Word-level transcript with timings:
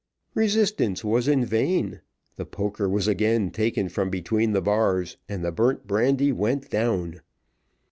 Resistance 0.33 1.03
was 1.03 1.27
in 1.27 1.45
vain, 1.45 2.01
the 2.35 2.43
poker 2.47 2.89
was 2.89 3.07
again 3.07 3.51
taken 3.51 3.87
from 3.87 4.09
between 4.09 4.51
the 4.51 4.59
bars, 4.59 5.17
and 5.29 5.45
the 5.45 5.51
burnt 5.51 5.85
brandy 5.85 6.31
went 6.31 6.71
down. 6.71 7.21